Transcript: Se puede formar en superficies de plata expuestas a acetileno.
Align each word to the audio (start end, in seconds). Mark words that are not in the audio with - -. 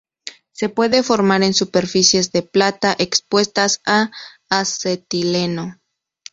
Se 0.51 0.67
puede 0.67 1.03
formar 1.03 1.43
en 1.43 1.53
superficies 1.53 2.31
de 2.31 2.41
plata 2.41 2.95
expuestas 2.97 3.81
a 3.85 4.09
acetileno. 4.49 5.77